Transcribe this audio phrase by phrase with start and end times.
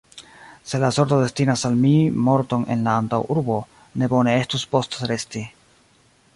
[0.69, 1.91] Se la sorto destinas al mi
[2.29, 3.61] morton en la antaŭurbo,
[4.03, 5.47] ne bone estus postresti.